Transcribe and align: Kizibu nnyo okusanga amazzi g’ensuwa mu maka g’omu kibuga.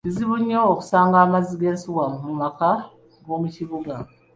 Kizibu 0.05 0.35
nnyo 0.39 0.59
okusanga 0.71 1.15
amazzi 1.25 1.53
g’ensuwa 1.61 2.05
mu 2.25 2.31
maka 2.41 2.69
g’omu 3.23 3.47
kibuga. 3.55 3.93